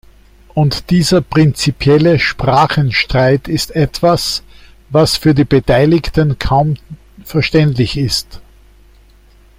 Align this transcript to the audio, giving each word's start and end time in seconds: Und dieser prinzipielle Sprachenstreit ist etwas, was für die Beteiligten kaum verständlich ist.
Und 0.55 0.89
dieser 0.89 1.21
prinzipielle 1.21 2.17
Sprachenstreit 2.17 3.47
ist 3.47 3.75
etwas, 3.75 4.41
was 4.89 5.15
für 5.15 5.35
die 5.35 5.43
Beteiligten 5.45 6.39
kaum 6.39 6.77
verständlich 7.23 7.95
ist. 7.97 8.41